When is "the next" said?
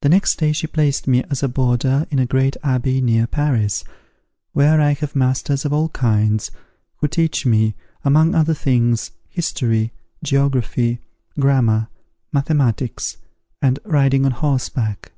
0.00-0.36